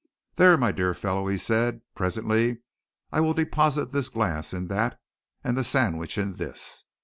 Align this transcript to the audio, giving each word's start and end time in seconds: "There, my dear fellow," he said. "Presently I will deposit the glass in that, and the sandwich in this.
"There, 0.33 0.57
my 0.57 0.71
dear 0.71 0.95
fellow," 0.95 1.27
he 1.27 1.37
said. 1.37 1.81
"Presently 1.93 2.63
I 3.11 3.19
will 3.19 3.35
deposit 3.35 3.91
the 3.91 4.01
glass 4.11 4.51
in 4.51 4.65
that, 4.65 4.99
and 5.43 5.55
the 5.55 5.63
sandwich 5.63 6.17
in 6.17 6.37
this. 6.37 6.85